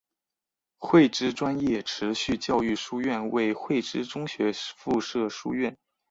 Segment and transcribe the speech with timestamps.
[0.79, 5.77] 汇知专业持续教育书院为汇知中学附设书院。